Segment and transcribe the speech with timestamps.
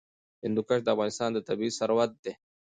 [0.43, 2.31] هندوکش د افغانستان طبعي ثروت دی.